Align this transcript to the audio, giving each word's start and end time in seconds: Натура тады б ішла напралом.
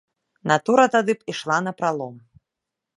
Натура 0.51 0.87
тады 0.97 1.17
б 1.19 1.35
ішла 1.35 1.57
напралом. 1.69 2.15